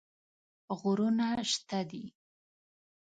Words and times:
غرونه 0.79 1.29
شته 1.51 1.79
دي. 1.89 2.03